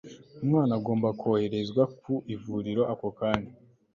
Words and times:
umwana 0.43 0.71
agomba 0.79 1.07
koherezwa 1.21 1.83
ku 1.99 2.13
ivuriro 2.35 2.81
ako 2.93 3.07
kanya 3.19 3.53